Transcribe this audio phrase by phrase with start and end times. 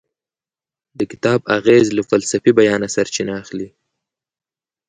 [0.97, 3.69] د کتاب اغیز له فلسفي بیانه سرچینه اخلي.